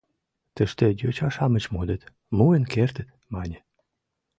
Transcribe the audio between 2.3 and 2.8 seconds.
муын